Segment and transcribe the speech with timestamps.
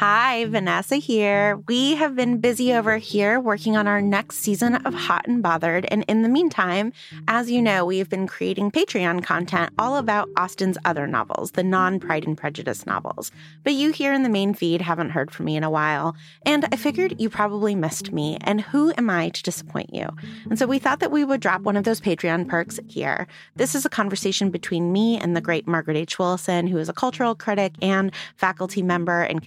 [0.00, 1.58] Hi, Vanessa here.
[1.68, 5.84] We have been busy over here working on our next season of Hot and Bothered.
[5.90, 6.94] And in the meantime,
[7.28, 12.00] as you know, we've been creating Patreon content all about Austen's other novels, the non
[12.00, 13.30] Pride and Prejudice novels.
[13.62, 16.16] But you here in the main feed haven't heard from me in a while.
[16.46, 18.38] And I figured you probably missed me.
[18.40, 20.08] And who am I to disappoint you?
[20.48, 23.26] And so we thought that we would drop one of those Patreon perks here.
[23.56, 26.18] This is a conversation between me and the great Margaret H.
[26.18, 29.42] Willison, who is a cultural critic and faculty member and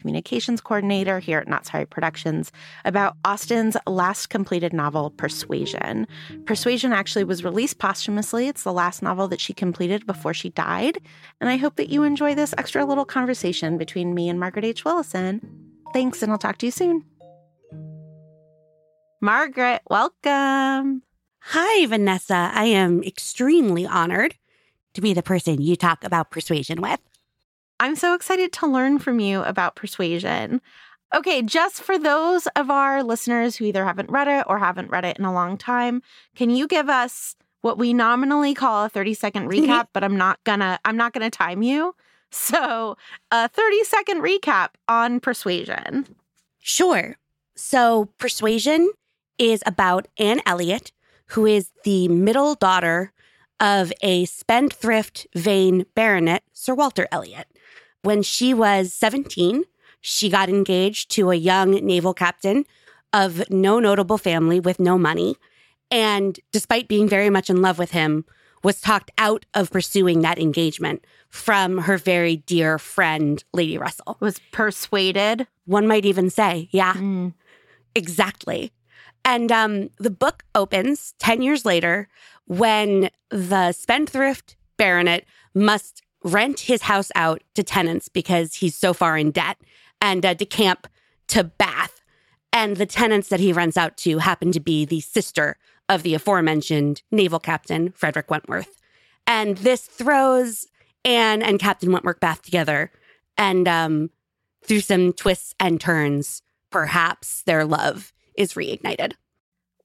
[0.62, 2.52] coordinator here at Not Sorry Productions,
[2.86, 6.08] about Austen's last completed novel, Persuasion.
[6.46, 8.48] Persuasion actually was released posthumously.
[8.48, 11.00] It's the last novel that she completed before she died.
[11.40, 14.86] And I hope that you enjoy this extra little conversation between me and Margaret H.
[14.86, 15.42] Willison.
[15.94, 17.06] Thanks, and I'll talk to you soon.
[19.22, 21.04] Margaret, welcome.
[21.40, 22.52] Hi, Vanessa.
[22.54, 24.36] I am extremely honored
[24.94, 27.00] to be the person you talk about persuasion with.
[27.84, 30.62] I'm so excited to learn from you about persuasion.
[31.14, 35.04] Okay, just for those of our listeners who either haven't read it or haven't read
[35.04, 36.02] it in a long time,
[36.34, 40.42] can you give us what we nominally call a 30 second recap, but I'm not
[40.46, 41.94] gonna I'm not gonna time you.
[42.32, 42.96] So,
[43.32, 46.06] a 30 second recap on persuasion.
[46.62, 47.18] Sure.
[47.54, 48.94] So, Persuasion
[49.38, 50.94] is about Anne Elliot,
[51.32, 53.12] who is the middle daughter
[53.60, 57.48] of a spendthrift, vain baronet, Sir Walter Elliot.
[58.04, 59.64] When she was 17,
[60.02, 62.66] she got engaged to a young naval captain
[63.14, 65.38] of no notable family with no money.
[65.90, 68.26] And despite being very much in love with him,
[68.64, 74.18] was talked out of pursuing that engagement from her very dear friend, Lady Russell.
[74.20, 75.48] Was persuaded.
[75.66, 77.34] One might even say, yeah, mm.
[77.96, 78.72] exactly.
[79.26, 82.10] And um, the book opens 10 years later
[82.48, 89.18] when the spendthrift baronet must rent his house out to tenants because he's so far
[89.18, 89.58] in debt
[90.02, 90.86] and uh, decamp
[91.30, 92.02] to Bath.
[92.52, 95.58] And the tenants that he rents out to happen to be the sister
[95.90, 98.80] of the aforementioned naval captain, Frederick Wentworth.
[99.26, 100.68] And this throws
[101.04, 102.92] Anne and Captain Wentworth Bath together.
[103.38, 104.10] And um,
[104.64, 109.14] through some twists and turns, perhaps their love is reignited.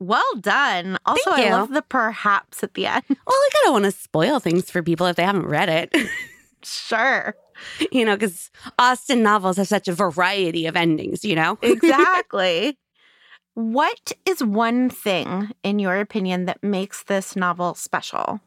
[0.01, 0.97] Well done.
[1.07, 3.03] Also, I love the perhaps at the end.
[3.09, 5.69] Well, like, I kind of want to spoil things for people if they haven't read
[5.69, 5.93] it.
[6.63, 7.35] sure.
[7.91, 11.59] You know, because Austen novels have such a variety of endings, you know?
[11.63, 12.79] exactly.
[13.55, 18.41] What is one thing, in your opinion, that makes this novel special?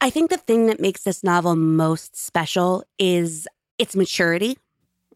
[0.00, 3.48] I think the thing that makes this novel most special is
[3.78, 4.58] its maturity.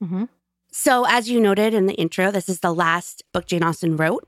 [0.03, 0.25] Mm-hmm.
[0.73, 4.27] So, as you noted in the intro, this is the last book Jane Austen wrote.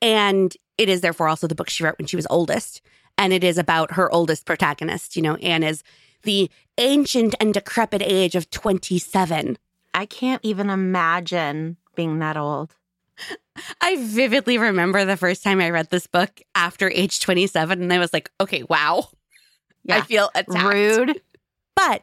[0.00, 2.82] And it is therefore also the book she wrote when she was oldest.
[3.18, 5.16] And it is about her oldest protagonist.
[5.16, 5.82] You know, Anne is
[6.22, 9.58] the ancient and decrepit age of 27.
[9.94, 12.74] I can't even imagine being that old.
[13.80, 17.98] I vividly remember the first time I read this book after age 27, and I
[17.98, 19.08] was like, okay, wow.
[19.84, 19.96] Yeah.
[19.98, 20.74] I feel attacked.
[20.74, 21.20] Rude.
[21.76, 22.02] But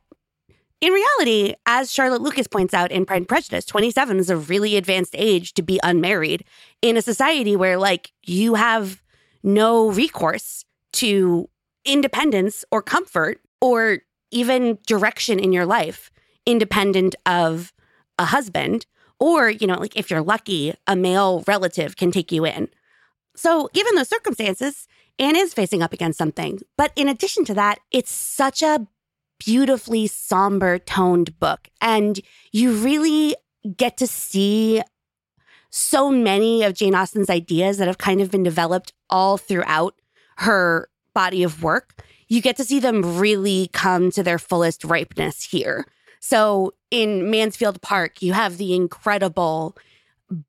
[0.82, 4.78] in reality, as Charlotte Lucas points out in Pride and Prejudice, 27 is a really
[4.78, 6.46] advanced age to be unmarried
[6.82, 9.02] in a society where, like, you have
[9.44, 11.50] no recourse to
[11.86, 14.00] independence or comfort or
[14.32, 16.12] even direction in your life,
[16.46, 17.74] independent of
[18.18, 18.86] a husband.
[19.20, 22.70] Or, you know, like if you're lucky, a male relative can take you in.
[23.36, 24.88] So, given those circumstances,
[25.18, 26.60] Anne is facing up against something.
[26.78, 28.88] But in addition to that, it's such a
[29.40, 31.70] beautifully somber toned book.
[31.82, 32.20] And
[32.52, 33.36] you really
[33.76, 34.82] get to see
[35.70, 39.96] so many of Jane Austen's ideas that have kind of been developed all throughout
[40.38, 42.04] her body of work.
[42.30, 45.86] You get to see them really come to their fullest ripeness here.
[46.20, 49.76] So in Mansfield Park, you have the incredible,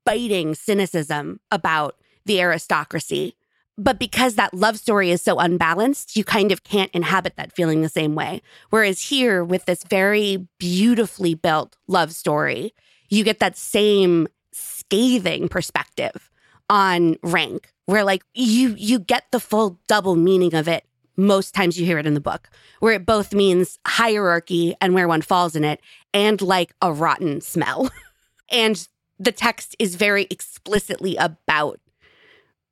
[0.05, 3.35] biting cynicism about the aristocracy.
[3.77, 7.81] But because that love story is so unbalanced, you kind of can't inhabit that feeling
[7.81, 8.41] the same way.
[8.69, 12.75] Whereas here, with this very beautifully built love story,
[13.09, 16.29] you get that same scathing perspective
[16.69, 20.85] on rank, where like you you get the full double meaning of it
[21.21, 25.07] most times you hear it in the book, where it both means hierarchy and where
[25.07, 25.79] one falls in it,
[26.13, 27.89] and like a rotten smell.
[28.51, 28.87] and
[29.19, 31.79] the text is very explicitly about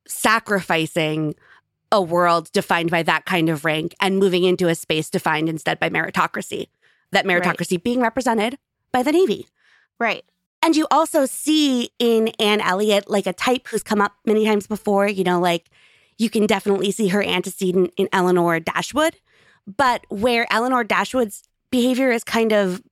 [0.06, 1.34] sacrificing
[1.92, 5.78] a world defined by that kind of rank and moving into a space defined instead
[5.78, 6.68] by meritocracy.
[7.12, 7.84] That meritocracy right.
[7.84, 8.58] being represented
[8.92, 9.46] by the Navy.
[9.98, 10.24] Right.
[10.62, 14.66] And you also see in Anne Elliot like a type who's come up many times
[14.66, 15.70] before, you know, like
[16.20, 19.16] you can definitely see her antecedent in Eleanor Dashwood,
[19.66, 22.82] but where Eleanor Dashwood's behavior is kind of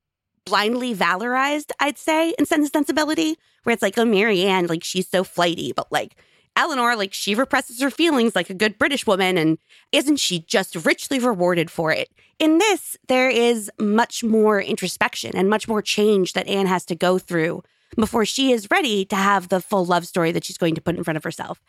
[0.47, 5.07] blindly valorized, I'd say, in Sense and Sensibility, where it's like, oh, Marianne, like she's
[5.07, 6.17] so flighty, but like
[6.57, 9.59] Eleanor, like she represses her feelings like a good British woman, and
[9.93, 12.09] isn't she just richly rewarded for it?
[12.39, 16.95] In this, there is much more introspection and much more change that Anne has to
[16.95, 17.63] go through
[17.97, 20.97] before she is ready to have the full love story that she's going to put
[20.97, 21.61] in front of herself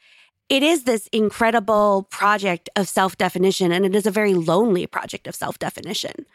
[0.49, 5.27] it is this incredible project of self definition, and it is a very lonely project
[5.27, 6.25] of self definition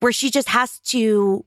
[0.00, 1.44] where she just has to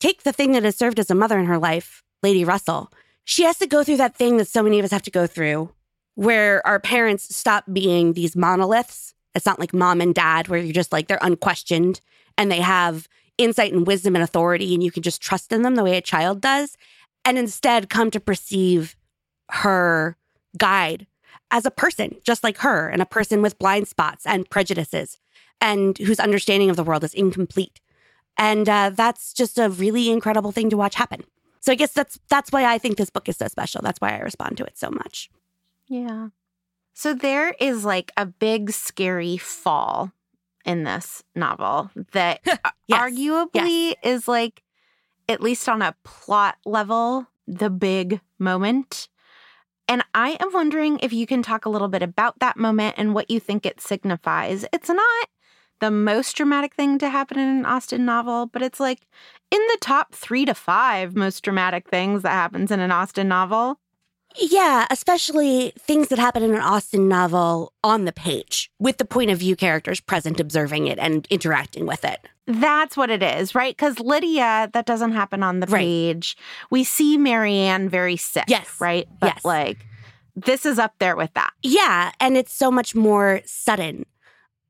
[0.00, 2.90] take the thing that has served as a mother in her life, Lady Russell.
[3.24, 5.26] She has to go through that thing that so many of us have to go
[5.26, 5.70] through,
[6.14, 9.14] where our parents stop being these monoliths.
[9.34, 12.00] It's not like mom and dad, where you're just like they're unquestioned
[12.36, 13.06] and they have
[13.36, 16.02] insight and wisdom and authority, and you can just trust in them the way a
[16.02, 16.76] child does.
[17.24, 18.96] And instead, come to perceive
[19.50, 20.16] her
[20.56, 21.06] guide
[21.50, 25.18] as a person, just like her, and a person with blind spots and prejudices,
[25.60, 27.80] and whose understanding of the world is incomplete.
[28.36, 31.24] And uh, that's just a really incredible thing to watch happen.
[31.60, 33.82] So I guess that's that's why I think this book is so special.
[33.82, 35.28] That's why I respond to it so much.
[35.88, 36.28] Yeah.
[36.94, 40.12] So there is like a big scary fall
[40.64, 42.40] in this novel that
[42.86, 43.00] yes.
[43.00, 43.96] arguably yes.
[44.02, 44.62] is like
[45.28, 49.08] at least on a plot level the big moment
[49.88, 53.14] and I am wondering if you can talk a little bit about that moment and
[53.14, 54.66] what you think it signifies.
[54.72, 55.28] It's not
[55.80, 59.06] the most dramatic thing to happen in an Austen novel, but it's like
[59.50, 63.80] in the top three to five most dramatic things that happens in an Austen novel.
[64.38, 69.30] Yeah, especially things that happen in an Austen novel on the page with the point
[69.30, 72.20] of view characters present observing it and interacting with it.
[72.46, 73.76] That's what it is, right?
[73.76, 75.80] Because Lydia, that doesn't happen on the right.
[75.80, 76.36] page.
[76.70, 78.44] We see Marianne very sick.
[78.46, 78.80] Yes.
[78.80, 79.08] Right?
[79.20, 79.44] But yes.
[79.44, 79.86] like
[80.36, 81.52] this is up there with that.
[81.62, 82.12] Yeah.
[82.20, 84.06] And it's so much more sudden.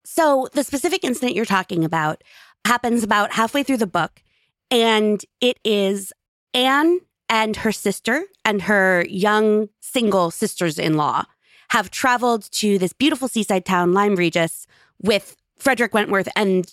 [0.04, 2.24] So the specific incident you're talking about
[2.64, 4.22] happens about halfway through the book.
[4.70, 6.12] And it is
[6.54, 11.25] Anne and her sister and her young single sisters in law
[11.70, 14.66] have traveled to this beautiful seaside town, Lyme Regis,
[15.02, 16.72] with Frederick Wentworth and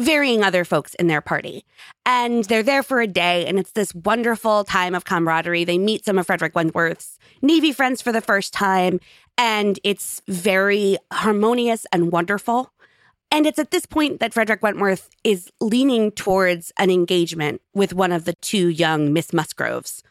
[0.00, 1.64] varying other folks in their party.
[2.06, 5.64] And they're there for a day, and it's this wonderful time of camaraderie.
[5.64, 9.00] They meet some of Frederick Wentworth's Navy friends for the first time,
[9.36, 12.72] and it's very harmonious and wonderful.
[13.30, 18.12] And it's at this point that Frederick Wentworth is leaning towards an engagement with one
[18.12, 20.02] of the two young Miss Musgroves.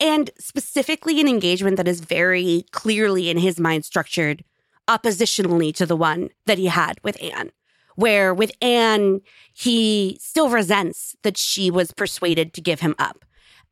[0.00, 4.44] And specifically, an engagement that is very clearly in his mind structured
[4.88, 7.50] oppositionally to the one that he had with Anne.
[7.94, 9.22] Where with Anne,
[9.54, 13.24] he still resents that she was persuaded to give him up.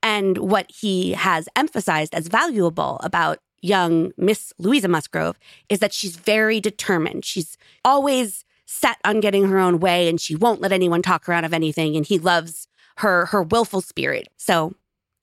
[0.03, 6.17] And what he has emphasized as valuable about young Miss Louisa Musgrove is that she's
[6.17, 7.25] very determined.
[7.25, 11.33] She's always set on getting her own way and she won't let anyone talk her
[11.33, 12.67] out of anything and he loves
[12.99, 14.29] her her willful spirit.
[14.37, 14.75] So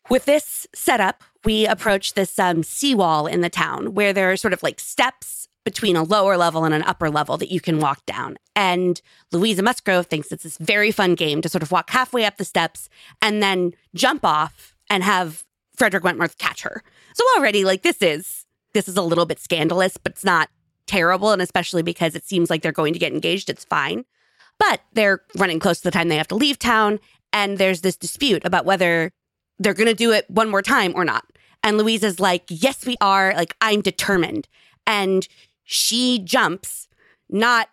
[0.10, 4.54] with this setup, we approach this um, seawall in the town where there are sort
[4.54, 8.06] of like steps between a lower level and an upper level that you can walk
[8.06, 8.38] down.
[8.56, 9.00] And
[9.32, 12.46] Louisa Musgrove thinks it's this very fun game to sort of walk halfway up the
[12.46, 12.90] steps
[13.22, 15.44] and then jump off and have
[15.76, 16.84] Frederick Wentworth catch her.
[17.14, 20.50] So already, like this is this is a little bit scandalous, but it's not
[20.92, 21.32] terrible.
[21.32, 24.04] And especially because it seems like they're going to get engaged, it's fine.
[24.60, 27.00] But they're running close to the time they have to leave town.
[27.34, 29.12] And there's this dispute about whether
[29.58, 31.26] they're going to do it one more time or not.
[31.64, 33.34] And Louisa's like, yes, we are.
[33.36, 34.48] Like, I'm determined.
[34.86, 35.28] And
[35.64, 36.90] she jumps,
[37.30, 37.70] not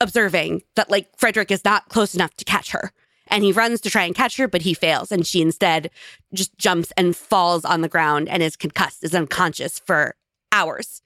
[0.00, 2.92] observing that, like, Frederick is not close enough to catch her.
[3.26, 5.12] And he runs to try and catch her, but he fails.
[5.12, 5.90] And she instead
[6.32, 10.14] just jumps and falls on the ground and is concussed, is unconscious for
[10.50, 11.02] hours.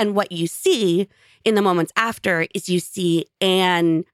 [0.00, 1.08] And what you see
[1.44, 4.04] in the moments after is you see Anne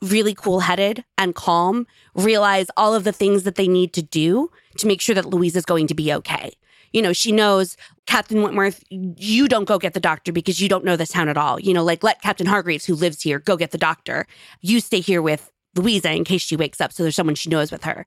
[0.00, 4.52] really cool headed and calm, realize all of the things that they need to do
[4.78, 6.52] to make sure that Louise is going to be okay.
[6.92, 10.84] You know, she knows Captain Wentworth, you don't go get the doctor because you don't
[10.84, 11.58] know this town at all.
[11.58, 14.28] You know, like let Captain Hargreaves, who lives here, go get the doctor.
[14.60, 16.92] You stay here with Louisa in case she wakes up.
[16.92, 18.06] So there's someone she knows with her.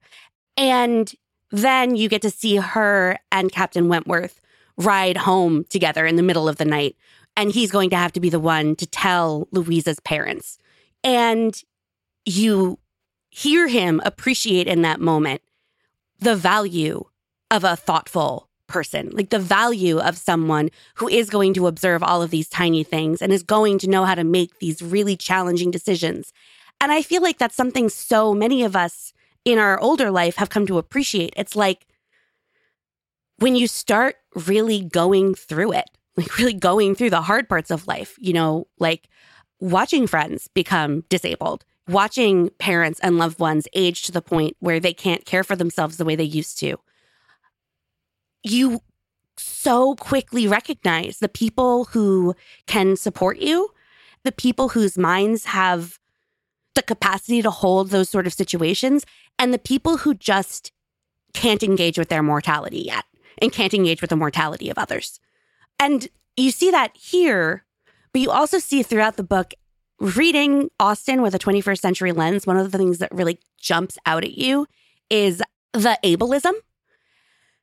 [0.56, 1.12] And
[1.50, 4.40] then you get to see her and Captain Wentworth
[4.80, 6.96] ride home together in the middle of the night.
[7.36, 10.58] And he's going to have to be the one to tell Louisa's parents.
[11.04, 11.60] And
[12.24, 12.78] you
[13.30, 15.42] hear him appreciate in that moment
[16.18, 17.04] the value
[17.50, 22.22] of a thoughtful person, like the value of someone who is going to observe all
[22.22, 25.70] of these tiny things and is going to know how to make these really challenging
[25.70, 26.32] decisions.
[26.80, 29.12] And I feel like that's something so many of us
[29.44, 31.32] in our older life have come to appreciate.
[31.36, 31.86] It's like
[33.40, 34.16] when you start
[34.46, 38.66] really going through it, like really going through the hard parts of life, you know,
[38.78, 39.08] like
[39.60, 44.92] watching friends become disabled, watching parents and loved ones age to the point where they
[44.92, 46.76] can't care for themselves the way they used to.
[48.42, 48.80] You
[49.38, 52.34] so quickly recognize the people who
[52.66, 53.70] can support you,
[54.22, 55.98] the people whose minds have
[56.74, 59.06] the capacity to hold those sort of situations,
[59.38, 60.72] and the people who just
[61.32, 63.04] can't engage with their mortality yet
[63.40, 65.20] and can't engage with the mortality of others.
[65.78, 67.64] And you see that here,
[68.12, 69.54] but you also see throughout the book
[69.98, 74.24] reading Austen with a 21st century lens, one of the things that really jumps out
[74.24, 74.66] at you
[75.10, 75.42] is
[75.72, 76.52] the ableism.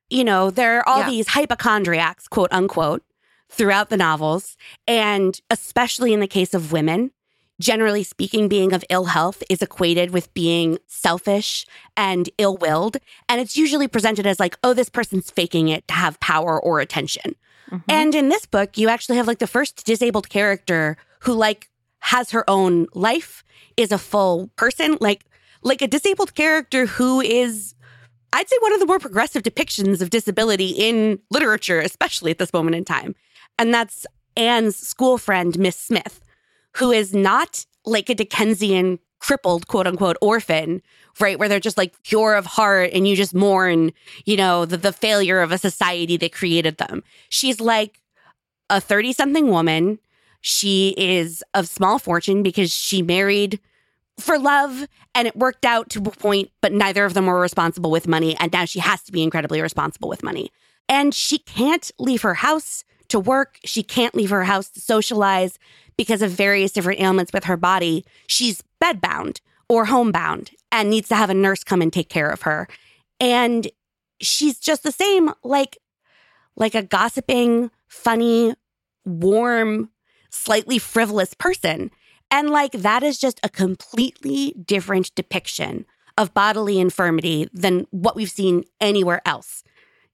[0.10, 1.10] You know, there are all yeah.
[1.10, 3.04] these hypochondriacs, quote unquote,
[3.50, 4.56] throughout the novels.
[4.88, 7.12] And especially in the case of women,
[7.60, 12.98] generally speaking, being of ill health is equated with being selfish and ill willed.
[13.28, 16.80] And it's usually presented as like, oh, this person's faking it to have power or
[16.80, 17.36] attention.
[17.72, 17.92] Mm-hmm.
[17.92, 22.32] And in this book, you actually have like the first disabled character who, like, has
[22.32, 23.44] her own life,
[23.76, 25.26] is a full person, like
[25.64, 27.74] like a disabled character who is
[28.34, 32.54] I'd say one of the more progressive depictions of disability in literature, especially at this
[32.54, 33.16] moment in time.
[33.58, 36.22] And that's Anne's school friend, Miss Smith,
[36.78, 40.82] who is not like a Dickensian crippled quote unquote orphan,
[41.20, 41.40] right?
[41.40, 43.92] Where they're just like pure of heart and you just mourn,
[44.26, 47.04] you know, the, the failure of a society that created them.
[47.30, 48.00] She's like
[48.70, 50.00] a 30 something woman
[50.42, 53.60] she is of small fortune because she married
[54.20, 57.92] for love and it worked out to a point, but neither of them were responsible
[57.92, 58.36] with money.
[58.40, 60.52] And now she has to be incredibly responsible with money.
[60.88, 63.60] And she can't leave her house to work.
[63.64, 65.60] She can't leave her house to socialize
[65.98, 68.06] because of various different ailments with her body.
[68.28, 72.44] She's bedbound or homebound and needs to have a nurse come and take care of
[72.44, 72.68] her.
[73.20, 73.68] And
[74.22, 75.78] she's just the same, like,
[76.56, 78.54] like a gossiping, funny,
[79.06, 79.90] warm,
[80.30, 81.92] slightly frivolous person.
[82.30, 85.86] And like that is just a completely different depiction
[86.18, 89.64] of bodily infirmity than what we've seen anywhere else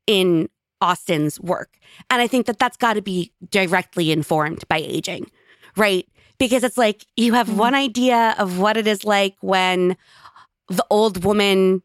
[0.05, 0.49] in
[0.81, 1.77] Austen's work.
[2.09, 5.31] And I think that that's got to be directly informed by aging,
[5.77, 6.07] right?
[6.37, 7.57] Because it's like you have mm-hmm.
[7.57, 9.95] one idea of what it is like when
[10.67, 11.83] the old woman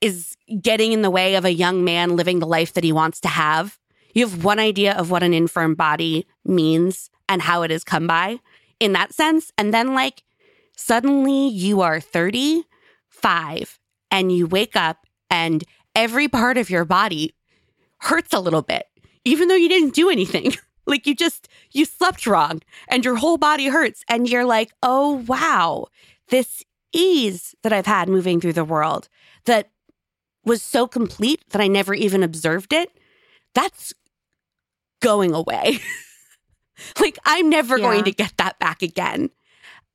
[0.00, 3.20] is getting in the way of a young man living the life that he wants
[3.20, 3.78] to have.
[4.14, 8.06] You have one idea of what an infirm body means and how it has come
[8.06, 8.40] by
[8.80, 9.52] in that sense.
[9.58, 10.22] And then, like,
[10.76, 13.78] suddenly you are 35
[14.10, 17.34] and you wake up and every part of your body
[17.98, 18.86] hurts a little bit,
[19.24, 20.54] even though you didn't do anything.
[20.88, 24.04] like, you just, you slept wrong and your whole body hurts.
[24.08, 25.86] And you're like, oh, wow,
[26.28, 29.08] this ease that I've had moving through the world
[29.44, 29.70] that
[30.44, 32.90] was so complete that I never even observed it.
[33.54, 33.92] That's
[35.00, 35.80] going away.
[37.00, 37.84] like, I'm never yeah.
[37.84, 39.30] going to get that back again.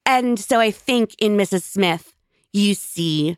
[0.05, 1.63] And so I think in Mrs.
[1.63, 2.13] Smith,
[2.51, 3.37] you see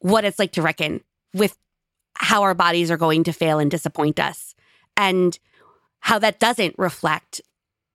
[0.00, 1.02] what it's like to reckon
[1.32, 1.56] with
[2.14, 4.54] how our bodies are going to fail and disappoint us,
[4.96, 5.38] and
[6.00, 7.40] how that doesn't reflect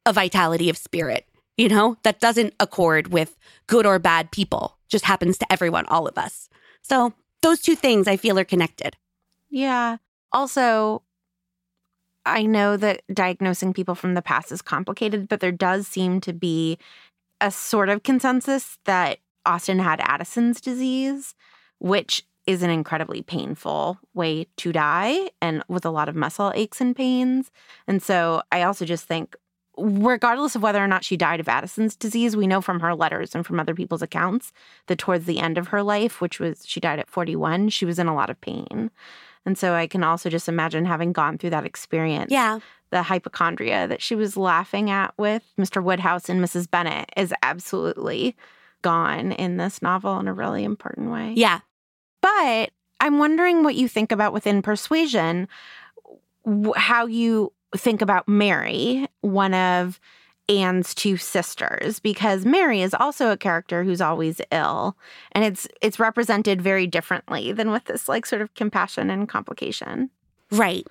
[0.06, 1.28] a vitality of spirit,
[1.58, 6.08] you know, that doesn't accord with good or bad people, just happens to everyone, all
[6.08, 6.50] of us.
[6.82, 8.98] So those two things I feel are connected.
[9.50, 9.98] Yeah.
[10.32, 11.04] Also,
[12.26, 16.34] I know that diagnosing people from the past is complicated, but there does seem to
[16.34, 16.78] be
[17.40, 21.34] a sort of consensus that Austen had Addison's disease,
[21.80, 26.82] which is an incredibly painful way to die and with a lot of muscle aches
[26.82, 27.52] and pains.
[27.88, 29.36] And so I also just think,
[29.78, 33.34] regardless of whether or not she died of Addison's disease, we know from her letters
[33.34, 34.52] and from other people's accounts
[34.88, 37.98] that towards the end of her life, which was she died at 41, she was
[37.98, 38.92] in a lot of pain.
[39.46, 42.32] And so I can also just imagine having gone through that experience.
[42.32, 42.60] Yeah.
[42.92, 45.82] the hypochondria that she was laughing at with Mr.
[45.82, 46.70] Woodhouse and Mrs.
[46.70, 48.36] Bennet is absolutely
[48.82, 51.34] gone in this novel in a really important way.
[51.36, 51.62] Yeah.
[52.22, 55.48] But I'm wondering what you think about within persuasion,
[56.76, 60.00] how you think about Mary, one of
[60.50, 64.98] Anne's two sisters, because Mary is also a character who's always ill,
[65.32, 70.10] and it's it's represented very differently than with this like sort of compassion and complication.
[70.52, 70.86] Right.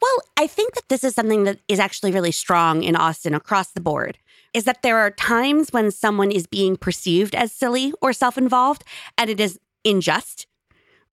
[0.00, 3.70] Well, I think that this is something that is actually really strong in Austen across
[3.70, 4.18] the board.
[4.54, 8.84] Is that there are times when someone is being perceived as silly or self involved
[9.16, 10.46] and it is unjust,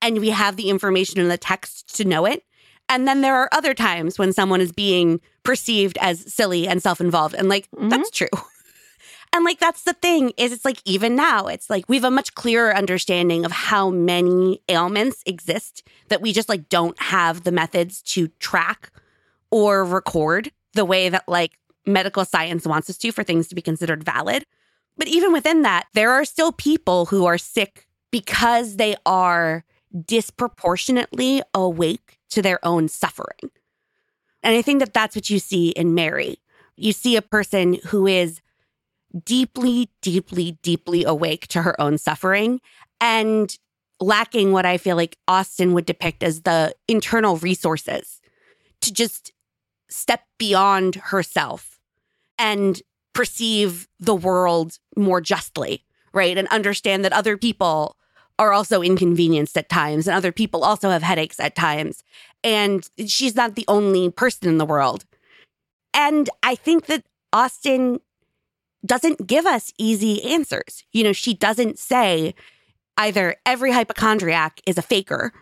[0.02, 2.42] and we have the information in the text to know it.
[2.88, 7.00] And then there are other times when someone is being perceived as silly and self
[7.00, 7.34] involved.
[7.34, 7.88] And like, mm-hmm.
[7.88, 8.28] that's true.
[9.32, 12.10] And like, that's the thing is it's like, even now, it's like we have a
[12.10, 17.52] much clearer understanding of how many ailments exist that we just like don't have the
[17.52, 18.90] methods to track
[19.50, 23.60] or record the way that like medical science wants us to for things to be
[23.60, 24.46] considered valid.
[24.96, 29.65] But even within that, there are still people who are sick because they are
[30.04, 33.50] disproportionately awake to their own suffering.
[34.42, 36.38] And I think that that's what you see in Mary.
[36.76, 38.40] You see a person who is
[39.24, 42.60] deeply, deeply, deeply awake to her own suffering
[43.00, 43.56] and
[44.00, 48.20] lacking what I feel like Austen would depict as the internal resources
[48.82, 49.32] to just
[49.88, 51.80] step beyond herself
[52.38, 52.82] and
[53.14, 56.36] perceive the world more justly, right?
[56.36, 57.96] And understand that other people
[58.38, 62.02] are also inconvenienced at times and other people also have headaches at times.
[62.44, 65.04] And she's not the only person in the world.
[65.94, 68.00] And I think that Austen
[68.84, 70.84] doesn't give us easy answers.
[70.92, 72.34] You know, she doesn't say
[72.96, 75.32] either every hypochondriac is a faker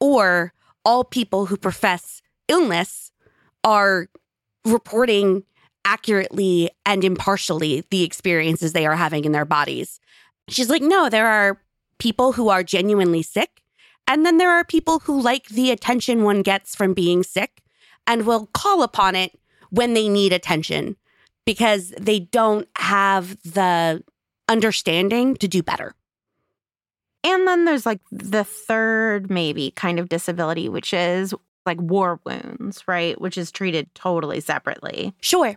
[0.00, 0.52] or
[0.84, 3.12] all people who profess illness
[3.64, 4.08] are
[4.64, 5.44] reporting
[5.84, 10.00] accurately and impartially the experiences they are having in their bodies.
[10.48, 11.60] She's like, no, there are
[12.02, 13.62] people who are genuinely sick.
[14.08, 17.62] And then there are people who like the attention one gets from being sick
[18.08, 19.38] and will call upon it
[19.70, 20.96] when they need attention
[21.46, 24.02] because they don't have the
[24.48, 25.94] understanding to do better.
[27.22, 31.32] And then there's like the third, maybe kind of disability, which is
[31.66, 33.20] like war wounds, right?
[33.20, 35.14] Which is treated totally separately.
[35.20, 35.56] Sure.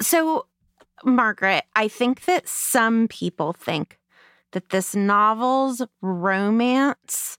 [0.00, 0.46] So,
[1.04, 3.98] Margaret, I think that some people think
[4.52, 7.38] that this novel's romance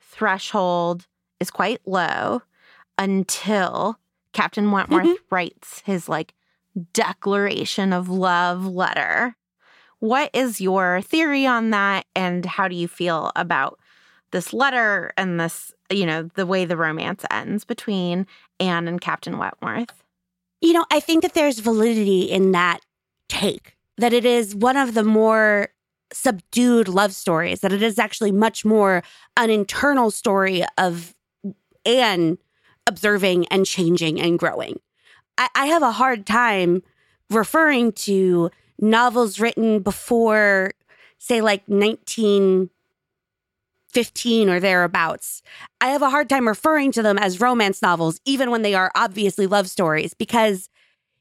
[0.00, 1.06] threshold
[1.40, 2.42] is quite low
[2.98, 3.98] until
[4.32, 5.34] Captain Wentworth mm-hmm.
[5.34, 6.34] writes his like
[6.92, 9.36] declaration of love letter.
[9.98, 12.06] What is your theory on that?
[12.14, 13.78] And how do you feel about
[14.30, 18.26] this letter and this, you know, the way the romance ends between
[18.60, 20.02] Anne and Captain Wentworth?
[20.66, 22.80] You know, I think that there's validity in that
[23.28, 25.68] take, that it is one of the more
[26.12, 29.04] subdued love stories, that it is actually much more
[29.36, 31.14] an internal story of
[31.84, 32.38] Anne
[32.84, 34.80] observing and changing and growing.
[35.38, 36.82] I, I have a hard time
[37.30, 38.50] referring to
[38.80, 40.72] novels written before,
[41.18, 41.68] say, like
[43.94, 45.42] 1915 or thereabouts.
[45.80, 48.90] I have a hard time referring to them as romance novels, even when they are
[48.94, 50.68] obviously love stories, because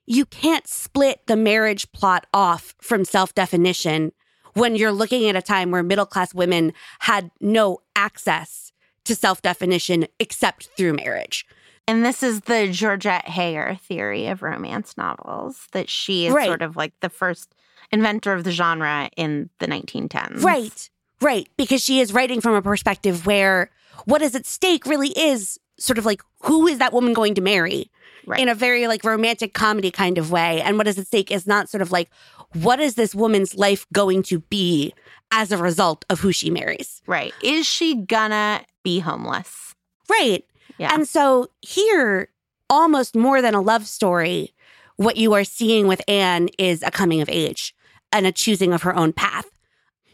[0.06, 4.12] you can't split the marriage plot off from self definition
[4.54, 8.71] when you're looking at a time where middle class women had no access
[9.06, 11.45] to self definition except through marriage.
[11.88, 16.47] And this is the Georgette Heyer theory of romance novels, that she is Right.
[16.47, 17.54] sort of like the first
[17.91, 20.41] inventor of the genre in the 1910s.
[20.43, 20.89] Right.
[21.21, 21.47] Right.
[21.58, 23.69] Because she is writing from a perspective where
[24.06, 27.41] what is at stake really is sort of like who is that woman going to
[27.41, 27.89] marry?
[28.25, 28.39] Right.
[28.39, 30.62] In a very like romantic comedy kind of way.
[30.62, 32.10] And what is at stake is not sort of like
[32.54, 34.93] what is this woman's life going to be
[35.32, 37.01] as a result of who she marries?
[37.08, 37.34] Right.
[37.43, 39.75] Is she gonna be homeless?
[40.10, 40.43] Right.
[40.78, 40.93] Yeah.
[40.93, 42.30] And so here,
[42.69, 44.54] almost more than a love story,
[44.97, 47.75] what you are seeing with Anne is a coming of age
[48.12, 49.45] and a choosing of her own path.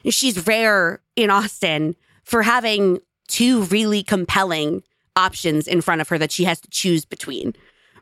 [0.10, 4.84] She's rare in Austen for having two really compelling
[5.16, 7.54] options in front of her that she has to choose between,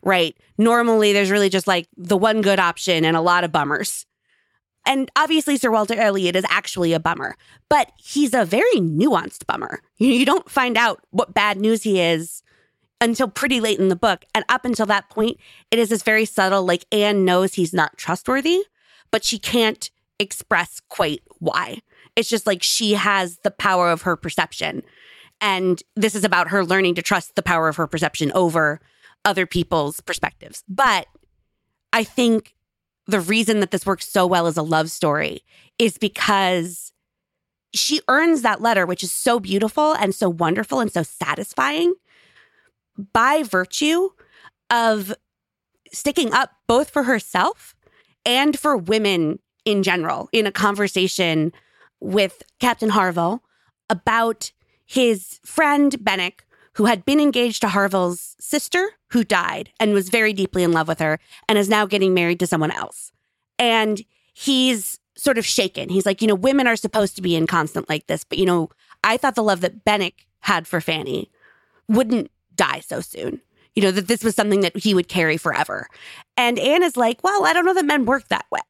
[0.04, 0.36] right?
[0.58, 4.06] Normally, there's really just like the one good option and a lot of bummers.
[4.86, 7.36] And obviously, Sir Walter Elliot is actually a bummer,
[7.70, 9.82] but he's a very nuanced bummer.
[9.98, 12.42] You, don't find out what bad news he is
[13.02, 14.26] until pretty late in the book.
[14.34, 15.38] And up until that point,
[15.72, 18.64] it is this very subtle, like Anne knows he's not trustworthy,
[19.12, 21.82] but she can't express quite why.
[22.20, 24.84] It's just like she has the power of her perception.
[25.40, 28.82] And this is about her learning to trust the power of her perception over
[29.24, 30.62] other people's perspectives.
[30.68, 31.08] But
[31.94, 32.56] I think
[33.08, 35.46] the reason that this works so well as a love story
[35.78, 36.92] is because
[37.74, 41.94] she earns that letter, which is so beautiful and so wonderful and so satisfying
[43.14, 44.10] by virtue
[44.70, 45.14] of
[45.94, 47.78] sticking up both for herself
[48.26, 51.54] and for women in general in a conversation
[52.00, 53.44] with Captain Harville
[53.90, 54.52] about
[54.86, 60.34] his friend Benwick, who had been engaged to Harville's sister, who died and was very
[60.34, 63.12] deeply in love with her and is now getting married to someone else.
[63.58, 64.02] And
[64.34, 65.90] he's sort of shaken.
[65.90, 68.70] He's like, you know, women are supposed to be inconstant like this, but you know,
[69.04, 71.30] I thought the love that Benwick had for Fanny
[71.88, 73.42] wouldn't die so soon.
[73.76, 75.88] You know, that this was something that he would carry forever.
[76.36, 78.62] And Anne is like, well, I don't know that men work that way.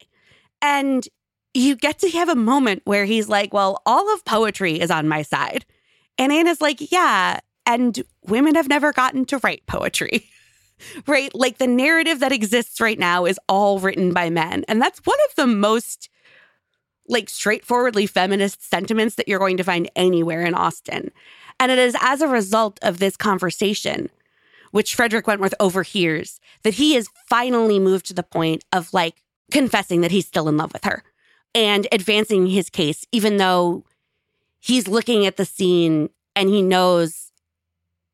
[0.60, 1.08] And
[1.54, 5.08] you get to have a moment where he's like, well, all of poetry is on
[5.08, 5.64] my side.
[6.18, 7.40] And Anne's like, yeah.
[7.66, 10.26] And women have never gotten to write poetry,
[11.06, 11.34] right?
[11.34, 14.64] Like the narrative that exists right now is all written by men.
[14.68, 16.08] And that's one of the most
[17.08, 21.10] like straightforwardly feminist sentiments that you're going to find anywhere in Austen.
[21.58, 24.08] And it is as a result of this conversation,
[24.70, 30.00] which Frederick Wentworth overhears, that he is finally moved to the point of like confessing
[30.02, 31.02] that he's still in love with her
[31.54, 33.84] and advancing his case, even though
[34.58, 37.32] he's looking at the scene and he knows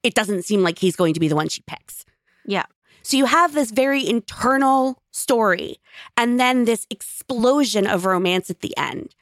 [0.02, 2.04] it doesn't seem like he's going to be the one she picks.
[2.46, 2.66] Yeah.
[3.02, 5.78] So you have this very internal story
[6.16, 9.14] and then this explosion of romance at the end.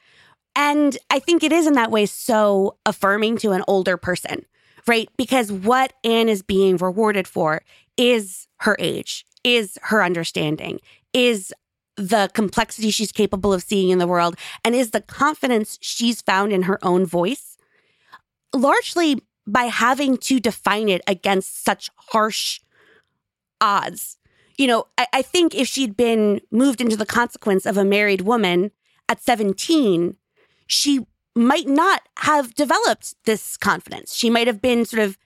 [0.55, 4.45] And I think it is in that way so affirming to an older person,
[4.87, 5.09] right?
[5.17, 7.61] Because what Anne is being rewarded for
[7.97, 10.79] is her age, is her understanding,
[11.13, 11.53] is
[11.97, 16.51] the complexity she's capable of seeing in the world, and is the confidence she's found
[16.51, 17.57] in her own voice,
[18.53, 22.59] largely by having to define it against such harsh
[23.61, 24.17] odds.
[24.57, 28.21] You know, I, I think if she'd been moved into the consequence of a married
[28.21, 28.71] woman
[29.07, 30.17] at 17,
[30.67, 31.05] she
[31.35, 34.15] might not have developed this confidence.
[34.15, 35.17] She might have been sort of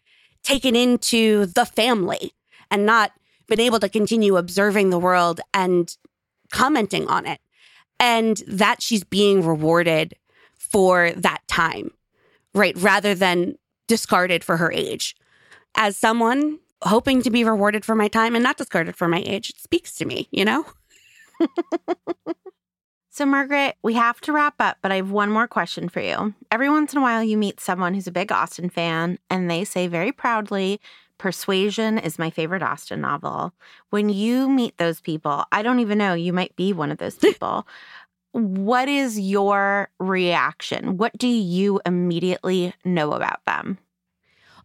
[0.43, 2.33] taken into the family
[2.71, 3.11] and not
[3.47, 5.95] been able to continue observing the world and
[6.51, 7.39] commenting on it.
[7.99, 10.15] And that she's being rewarded
[10.57, 11.91] for that time,
[12.53, 12.75] right?
[12.77, 13.55] Rather than
[13.87, 15.15] discarded for her age.
[15.75, 19.49] As someone hoping to be rewarded for my time and not discarded for my age,
[19.49, 20.65] it speaks to me, you know?
[23.19, 26.33] So, Margaret, we have to wrap up, but I have one more question for you.
[26.51, 29.65] Every once in a while, you meet someone who's a big Austen fan, and they
[29.65, 30.79] say very proudly,
[31.19, 33.53] Persuasion is my favorite Austen novel.
[33.91, 37.15] When you meet those people, I don't even know, you might be one of those
[37.27, 37.67] people.
[38.31, 40.97] what is your reaction?
[40.97, 43.77] What do you immediately know about them?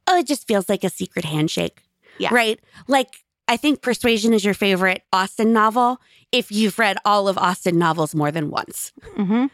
[0.06, 1.82] Oh, it just feels like a secret handshake.
[2.18, 2.28] Yeah.
[2.32, 2.60] Right?
[2.88, 5.98] Like, I think Persuasion is your favorite Austen novel
[6.30, 8.92] if you've read all of Austen novels more than once.
[9.16, 9.46] Mm-hmm.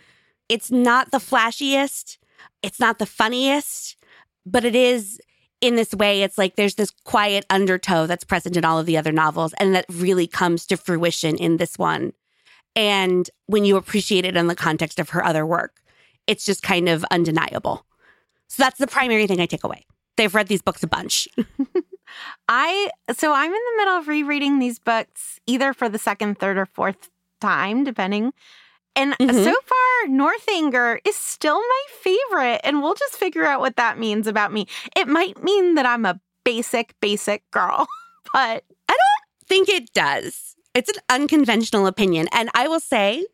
[0.48, 2.18] It's not the flashiest,
[2.62, 3.96] it's not the funniest,
[4.44, 5.20] but it is
[5.60, 6.22] in this way.
[6.22, 9.74] It's like there's this quiet undertow that's present in all of the other novels, and
[9.74, 12.12] that really comes to fruition in this one.
[12.76, 15.80] And when you appreciate it in the context of her other work,
[16.26, 17.84] it's just kind of undeniable.
[18.48, 19.84] So that's the primary thing I take away.
[20.16, 21.28] They've read these books a bunch.
[22.48, 26.58] I so I'm in the middle of rereading these books either for the second, third,
[26.58, 28.32] or fourth time, depending.
[28.96, 29.44] And Mhm.
[29.44, 34.26] so far, Northanger is still my favorite, and we'll just figure out what that means
[34.26, 34.66] about me.
[34.96, 37.86] It might mean that I'm a basic, basic girl,
[38.32, 40.56] but I don't think it does.
[40.74, 42.28] It's an unconventional opinion.
[42.32, 43.26] And I will say,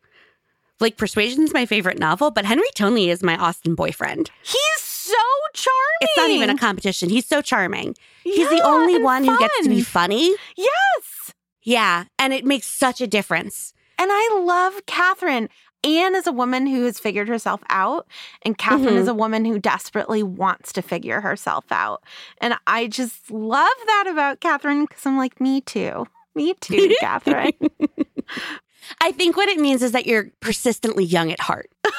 [0.79, 4.31] Like Persuasion's my favorite novel, but Henry Tilney is my Austen boyfriend.
[4.43, 5.15] He's so
[5.55, 5.75] charming.
[6.03, 7.09] It's not even a competition.
[7.09, 7.97] He's so charming.
[8.25, 10.35] He's Yeah, the only one who gets to be funny.
[10.55, 11.33] Yes.
[11.63, 13.73] Yeah, and it makes such a difference.
[13.99, 15.49] And I love Catherine.
[15.85, 18.09] Anne is a woman who has figured herself out,
[18.43, 19.01] and Catherine Mhm.
[19.03, 22.03] is a woman who desperately wants to figure herself out.
[22.41, 26.07] And I just love that about Catherine because I'm like, me too.
[26.35, 27.53] Me too, Catherine.
[29.01, 31.71] I think what it means is that you're persistently young at heart.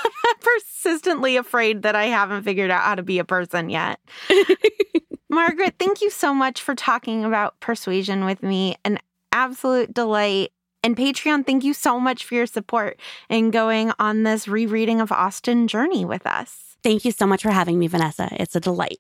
[0.42, 4.00] Persistently afraid that I haven't figured out how to be a person yet.
[5.30, 8.76] Margaret, thank you so much for talking about persuasion with me.
[8.86, 9.00] An
[9.32, 10.52] absolute delight.
[10.88, 12.98] And Patreon, thank you so much for your support
[13.28, 16.78] in going on this rereading of Austen journey with us.
[16.82, 18.30] Thank you so much for having me, Vanessa.
[18.32, 19.00] It's a delight.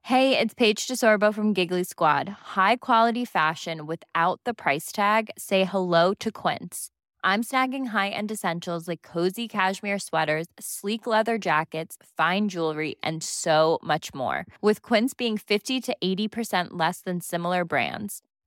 [0.00, 2.30] Hey, it's Paige DeSorbo from Giggly Squad.
[2.56, 5.28] High quality fashion without the price tag.
[5.36, 6.88] Say hello to Quince.
[7.22, 13.78] I'm snagging high-end essentials like cozy cashmere sweaters, sleek leather jackets, fine jewelry, and so
[13.82, 14.46] much more.
[14.62, 18.22] With Quince being 50 to 80% less than similar brands.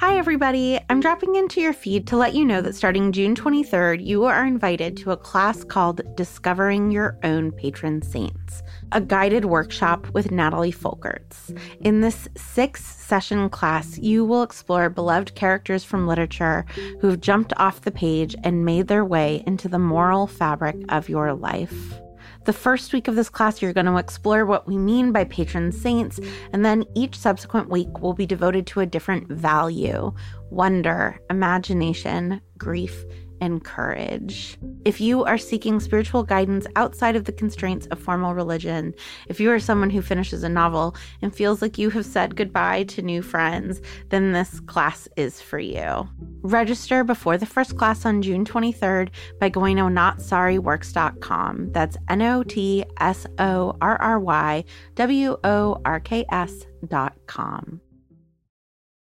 [0.00, 0.78] Hi, everybody.
[0.90, 4.44] I'm dropping into your feed to let you know that starting June 23rd, you are
[4.44, 10.70] invited to a class called Discovering Your Own Patron Saints, a guided workshop with Natalie
[10.70, 11.58] Folkerts.
[11.80, 16.66] In this six session class, you will explore beloved characters from literature
[17.00, 21.08] who have jumped off the page and made their way into the moral fabric of
[21.08, 21.98] your life.
[22.46, 25.72] The first week of this class, you're going to explore what we mean by patron
[25.72, 26.20] saints,
[26.52, 30.14] and then each subsequent week will be devoted to a different value
[30.50, 33.04] wonder, imagination, grief,
[33.40, 34.58] and courage.
[34.84, 38.94] If you are seeking spiritual guidance outside of the constraints of formal religion,
[39.26, 42.84] if you are someone who finishes a novel and feels like you have said goodbye
[42.84, 46.08] to new friends, then this class is for you.
[46.42, 51.72] Register before the first class on June 23rd by going to notsorryworks.com.
[51.72, 57.14] That's N O T S O R R Y W O R K S dot
[57.26, 57.80] com.